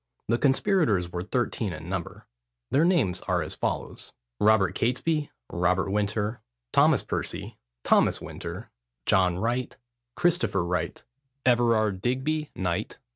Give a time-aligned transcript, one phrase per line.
[0.29, 2.25] The conspirators were thirteen in number.
[2.71, 6.41] Their names were as follows:— Robert Catesby, Robert Winter,
[6.73, 8.71] Thomas Percy, Thomas Winter,
[9.05, 9.77] John Wright,
[10.15, 11.03] Christopher Wright,
[11.45, 12.97] Everard Digby, Knt.